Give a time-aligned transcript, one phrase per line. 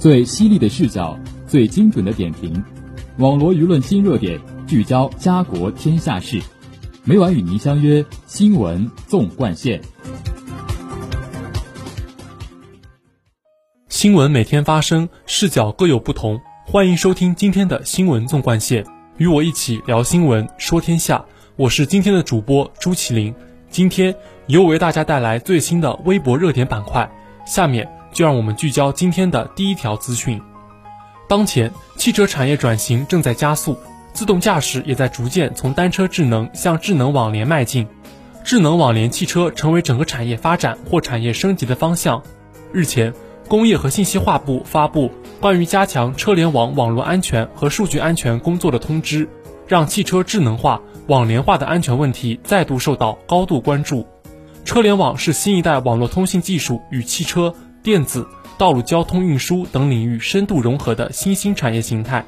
[0.00, 1.14] 最犀利的视角，
[1.46, 2.64] 最精准的点评，
[3.18, 6.40] 网罗舆论新热点，聚焦家国天下事。
[7.04, 9.78] 每晚与您相约《新闻纵贯线》。
[13.90, 16.40] 新闻每天发生，视角各有不同。
[16.64, 18.82] 欢迎收听今天的《新闻纵贯线》，
[19.18, 21.22] 与我一起聊新闻，说天下。
[21.56, 23.34] 我是今天的主播朱麒麟。
[23.68, 27.06] 今天由我为大家带来最新的微博热点板块。
[27.44, 30.40] 下面就让我们聚焦今天的第一条资讯。
[31.28, 33.78] 当前，汽车产业转型正在加速，
[34.12, 37.86] 自动驾驶也在逐渐从单车智能向智能网联迈进。
[38.42, 42.22] 智能网联汽车成为整个产业发展或产业升级的方向。
[42.72, 43.12] 日前，
[43.48, 49.28] 工业和信息化部发布关于加强车联网网络安全和数据安全工作的通知，
[49.68, 54.06] 让汽车智能化、网联化的安全问题再度受到高度关注。
[54.64, 58.26] 车联网是新一代网络通信技术与汽车、电子、
[58.58, 62.24] 道路交通运输等领域深度融合的新兴产业形态。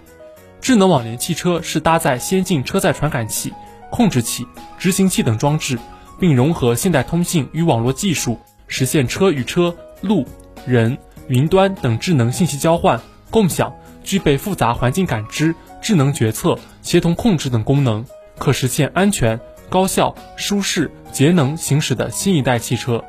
[0.61, 3.53] 智能网联汽车是搭载先进车载传感器、
[3.91, 4.47] 控制器、
[4.78, 5.78] 执行器等装置，
[6.19, 10.27] 并融合现代通信与网络技术，实现车与车、路、
[10.67, 10.97] 人、
[11.28, 18.05] 云端等智能信息交换、共享，具备复杂环境感知、智能决策、协同控制等功能，
[18.39, 19.39] 可实现安全。
[19.69, 23.03] 高效、舒适、节能行驶的新一代汽车。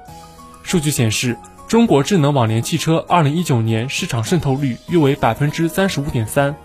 [0.64, 1.38] 数据显示，
[1.74, 6.56] 中国智能网联汽车2019年市场渗透率约为百分之三十五点三。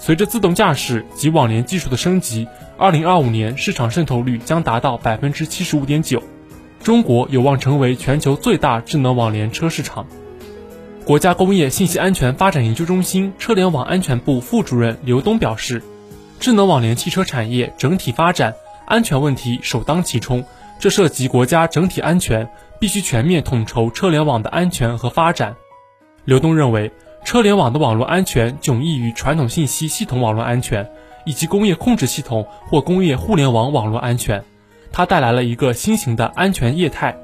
[0.00, 6.20] 随着自动驾驶及网联技术的升级，2025年市场渗透率将达到百分之七十五点九。
[6.82, 10.04] 中国有望成为全球最大智能网联车市场。
[11.04, 15.80] 国家工业信息安全发展研究中心车联网安全部副主任刘东表示，
[16.40, 18.52] 智能网联汽车产业整体发展。
[18.84, 20.44] 安全问题首当其冲，
[20.80, 25.56] 这涉及国家整体安全，必须全面统筹车联网的安全和发展。
[26.24, 26.90] 刘东认为，
[27.24, 30.88] 车联网的网络安全迥异于传统信息系统网络安全
[31.24, 34.44] 以及工业控制系统或工业互联网网络安全，
[34.92, 37.16] 它带来了一个新型的安全业态，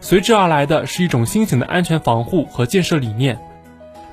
[0.00, 3.38] 随之而来的是一种新型的安全防护和建设理念。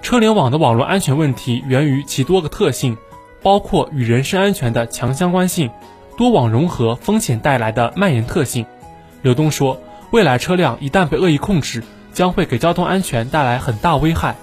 [0.01, 2.97] 车联网的网络安全问题源于其多个特性，
[3.41, 5.69] 包括与人身安全的强相关性。
[6.17, 8.65] 多网融合风险带来的蔓延特性，
[9.21, 9.79] 刘东说，
[10.11, 14.35] 未来车辆一旦被恶意控制，将会给交通安全带来很大危害。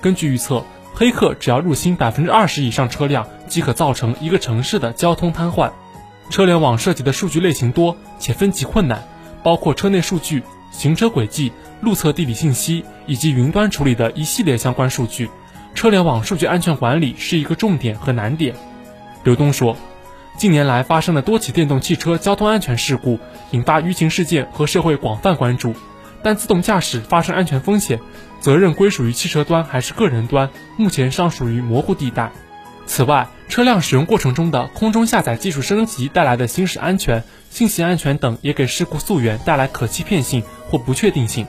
[0.00, 0.64] 根据预测，
[0.94, 5.70] 黑客只要入侵百分之二十以上车辆，即可造成一个城市的交通瘫痪。
[6.30, 9.02] 车联网涉及的数据类型多且分级困难，
[9.42, 15.28] 包括车内数据、行车轨迹、路侧地理信息以及云端处理的一系列相关数据。
[15.74, 18.54] 车联网数据安全管理是一个重点和难点。
[19.22, 19.76] 刘东说。
[20.38, 23.18] 近年来发生的多起电动汽车交通安全事故，
[23.50, 25.74] 引发舆情事件和社会广泛关注。
[26.22, 27.98] 但自动驾驶发生安全风险，
[28.40, 32.30] 责任归属于汽车端还是个人端，目前尚属于模糊地带。
[32.86, 41.46] 此外，车辆使用过程中的空中下载技术升级带来的行驶安全、信息安全等，也给事故溯源带来可欺骗性或不确定性。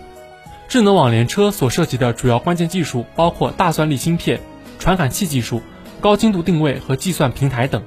[0.67, 4.39] 智能网联车所涉及的主要关键技术包括大算力芯片、
[4.79, 5.61] 传感器技术、
[5.99, 7.83] 高精度定位和计算平台等。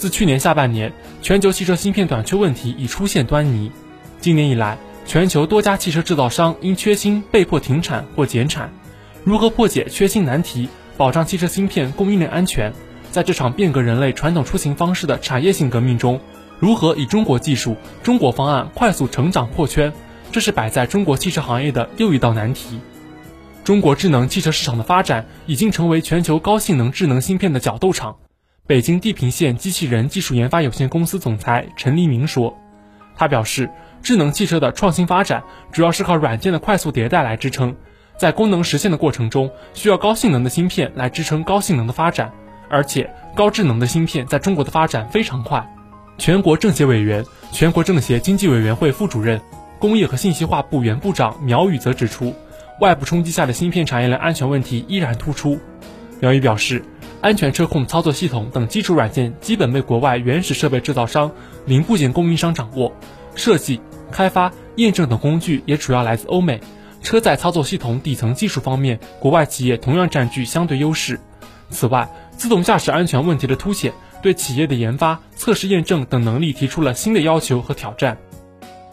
[0.00, 0.90] 自去年下半年，
[1.20, 3.70] 全球汽车芯片短缺问题已出现端倪。
[4.18, 8.72] 今年以来，全球多家汽车制造商因缺芯被迫停产或减产。
[9.24, 12.72] 如何破解缺芯难题，保障汽车芯片供应链安全？
[13.10, 16.18] 在这场变革人类传统出行方式的产业性革命中，
[16.58, 19.92] 如何以中国技术、中国方案快速成长破圈？
[20.32, 22.80] 这是摆在中国汽车行业的又一道难题。
[23.64, 28.16] 中国智能汽车市场的发展已经成为全球高性能智能芯片的角斗场。
[28.66, 32.56] 北京地平线机器人技术研发有限公司总裁陈黎明说
[33.16, 33.68] ：“他表示，
[34.00, 37.74] 智能汽车的创新发展主要是靠软件的快速迭代来支撑，
[38.16, 42.32] 在功能实现的过程中，需要高性能的芯片来支撑高性能的发展，
[42.68, 45.68] 而且高智能的芯片在中国的发展非常快。”
[46.16, 49.40] 全国政协委员、全国政协经济委员会副主任、
[49.80, 52.36] 工业和信息化部原部长苗宇则指出，
[52.80, 55.58] 外部冲击下的芯片产业链安全问题依然突出。
[56.20, 56.84] 苗宇表示。
[57.20, 61.30] 安全车控操作系统等基础软件基本被国外原始设备制造商、
[61.66, 62.92] 零部件供应商掌握，
[63.34, 63.80] 设计、
[64.10, 66.60] 开发、验证等工具也主要来自欧美。
[67.02, 71.20] 车载操作系统底层技术方面，国外企业同样占据相对优势。
[71.70, 78.16] 此外，自动驾驶安全问题的凸显，对企业的研发、测试、验证等能力提出了新的要求和挑战。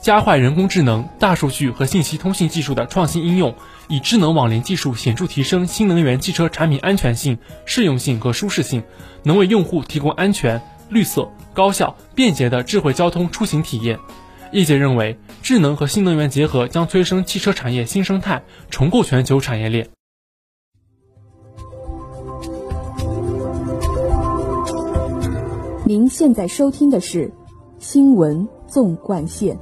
[0.08, 3.54] 加快人工智能大数据和信息通信技术的创新应用
[3.90, 8.82] 以智能网联技术显著提升新能源汽车产品安全性适用性和舒适性。
[9.24, 14.00] 能为用户提供安全绿色高效便捷的智慧交通出行体验
[14.54, 19.90] 业界认为智能和新能源结合将催生汽车产业新生态重构全球产业链。
[25.86, 27.30] 您现在收听的是
[27.78, 29.58] 新闻纵贯线。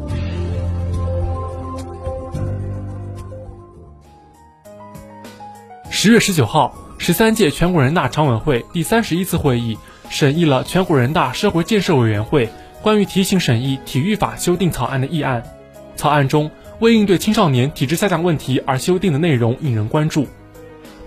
[6.06, 9.76] 十月十九号，十三届全国人大常委会第三十一次会议
[10.08, 12.48] 审议了全国人大社会建设委员会
[12.84, 15.42] 关于提请审议体育法修订草案的议案。
[15.96, 20.28] 草案中为应对青少年体质下降问题而修订的内容引人关注。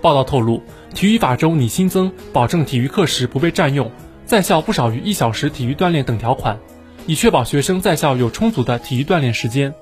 [0.01, 0.61] 报道透露，
[0.93, 3.89] 体育法中拟新增保证体育课时不被占用、
[4.25, 6.59] 在校不少于一小时体育锻炼等条款，
[7.05, 9.73] 以确保学生在校有充足的体育锻炼时间。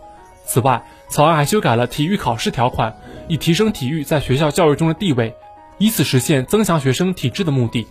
[0.46, 2.96] 此外，草案还修改了体育考试条款，
[3.28, 5.36] 以提升体育在学校教育中的地位，
[5.78, 7.88] 以此实现增强学生体质的目的。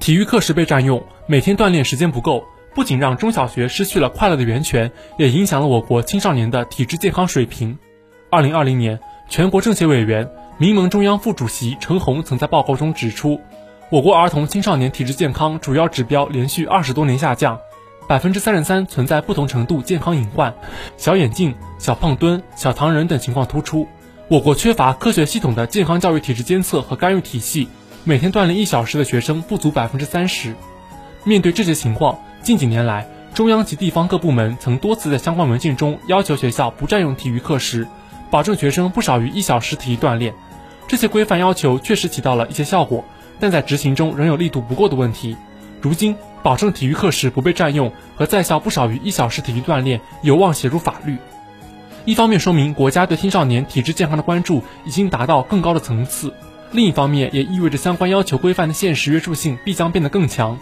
[0.00, 2.44] 体育课时被占用，每天锻炼时间不够，
[2.74, 7.78] 不仅让中小学失去了快乐的源泉，也影响了我国青少年的体质健康水平。
[8.30, 8.98] 二零二零年，
[9.28, 10.28] 全国政协委员、
[10.58, 13.40] 民盟中央副主席陈红曾在报告中指出，
[13.90, 17.58] 我国儿童青少年体质健康主要指标连续二十多年下降。
[18.08, 20.52] 百分之三十三存在不同程度健康隐患，
[20.96, 23.86] 小眼镜、小胖墩、小糖人等情况突出。
[24.32, 27.68] 我国缺乏科学系统的健康教育体质监测和干预体系，
[28.02, 30.54] 每天锻炼一小时的学生不足百分之三十。
[31.22, 37.86] 面对这些情况，近几年来，中央及地方各部门曾多次在相关文件中要求学校不占用体育课时，
[38.30, 40.32] 保证学生不少于一小时体育锻炼。
[40.88, 43.04] 这些规范要求确实起到了一些效果，
[43.38, 45.36] 但在执行中仍有力度不够的问题。
[45.82, 46.16] 如今。
[46.42, 51.16] 保证体育课时不被占用和在校不少于一小时体育锻炼有望写入法律。
[52.04, 56.34] 一方面说明国家对青少年体质健康的关注已经达到更高的层次，
[56.72, 60.58] 另一方面也意味着相关要求规范的现实约束性必将变得更强。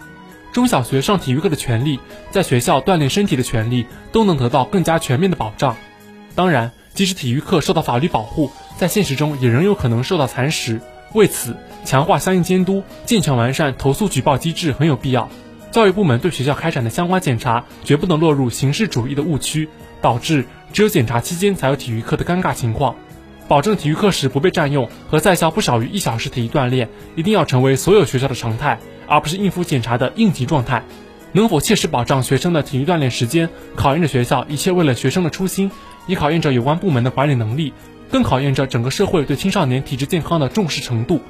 [0.51, 1.99] 中小学上体育课的权利，
[2.29, 5.75] 在学校锻炼身体的权利都能得到更加全面的保障。
[6.35, 10.79] 当然，即使体育课受到法律保护，在现实中也仍有可能受到蚕食。
[11.13, 11.55] 为此，
[11.85, 15.29] 强化相应监督，健全完善投诉举报机制很有必要。
[15.71, 19.69] 教育部门对学校开展的相关检查，绝不能落入形式主义的误区，
[20.01, 22.95] 导致只有检查期间才有体育课的尴尬情况。
[23.47, 30.83] 保证体育课时不被占用和在校不少于一小时体育锻炼，一定要成为所有学校的常态，而不是应付检查的应急状态。
[31.33, 35.71] 能否切实保障学生的体育锻炼时间，考验着学校一切为了学生的初心，
[36.07, 37.73] 也考验着有关部门的管理能力，
[38.09, 41.21] 更考验着整个社会对青少年体质健康的重视程度。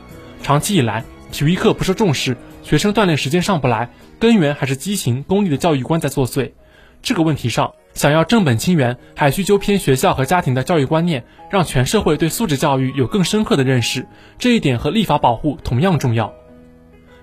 [0.42, 3.90] 长期以来，体育课不受重视，学生锻炼时间上不来。
[4.20, 6.52] 根源还是畸形、功利的教育观在作祟。
[7.02, 14.08] 这个问题上，想要正本清源，还需纠偏学校和家庭的教育观念，让全社会对素质教育有更深刻的认识。
[14.40, 16.34] 这一点和立法保护同样重要。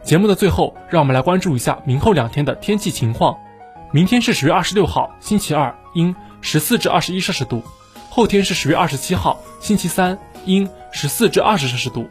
[0.04, 3.36] 节目的最后，让我们来关注一下明后两天的天气情况。
[3.90, 7.60] 明天是十月二十六号，星期二，阴，十四至二十一摄氏度；
[8.08, 12.06] 后天是十月二十七号，星期三，阴，十四至二十摄氏度。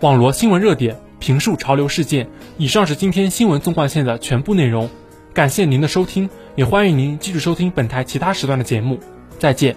[0.00, 0.94] 网罗新闻热点。
[1.20, 2.28] 评述潮流事件。
[2.58, 4.90] 以上是今天新闻纵贯线的全部内容，
[5.34, 9.00] 感谢您的收听，也欢迎您继续收听本台其他时段的节目。
[9.38, 9.76] 再见。